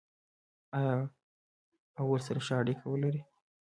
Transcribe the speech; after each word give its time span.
آیا 0.77 0.95
او 1.97 2.05
ورسره 2.11 2.39
ښه 2.45 2.53
اړیکه 2.61 2.83
ولري؟ 2.87 3.21